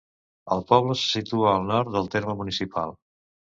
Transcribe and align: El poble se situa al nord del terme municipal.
El 0.55 0.63
poble 0.71 0.95
se 1.03 1.11
situa 1.11 1.47
al 1.59 1.69
nord 1.75 1.95
del 1.99 2.13
terme 2.19 2.39
municipal. 2.43 3.01